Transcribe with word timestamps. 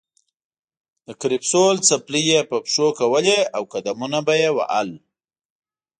د 1.05 1.07
کرپسول 1.21 1.75
څپلۍ 1.87 2.23
یې 2.31 2.39
په 2.49 2.57
پښو 2.65 2.87
کولې 2.99 3.37
او 3.55 3.63
قدمونه 3.73 4.19
به 4.25 4.33
یې 4.41 4.49
وهل. 4.57 4.89